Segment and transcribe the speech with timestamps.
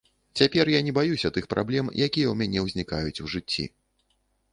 [0.39, 3.67] Цяпер я не баюся тых праблем, якія ў мяне ўзнікаюць у жыцці.